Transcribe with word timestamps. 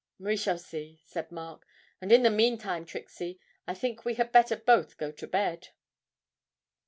'We 0.17 0.37
shall 0.37 0.57
see,' 0.57 0.99
said 1.05 1.31
Mark; 1.31 1.67
'and 2.01 2.11
in 2.11 2.23
the 2.23 2.31
meantime, 2.31 2.87
Trixie, 2.87 3.39
I 3.67 3.75
think 3.75 4.03
we 4.03 4.15
had 4.15 4.31
better 4.31 4.55
both 4.55 4.97
go 4.97 5.11
to 5.11 5.27
bed.' 5.27 5.67